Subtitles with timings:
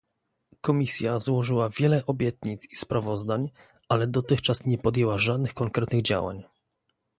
[0.61, 3.49] Komisja złożyła wiele obietnic i sprawozdań,
[3.89, 6.43] ale dotychczas nie podjęła żadnych konkretnych działań